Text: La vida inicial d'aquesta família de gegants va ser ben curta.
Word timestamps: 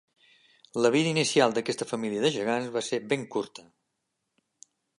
La 0.85 0.89
vida 0.95 1.11
inicial 1.15 1.53
d'aquesta 1.57 1.87
família 1.91 2.23
de 2.25 2.31
gegants 2.37 2.73
va 2.77 2.85
ser 2.89 3.01
ben 3.13 3.27
curta. 3.37 3.69